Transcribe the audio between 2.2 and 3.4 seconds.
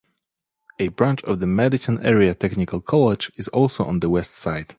Technical College